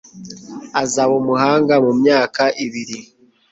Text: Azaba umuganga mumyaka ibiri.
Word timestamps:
Azaba 0.81 1.13
umuganga 1.21 1.73
mumyaka 1.85 2.43
ibiri. 2.65 2.97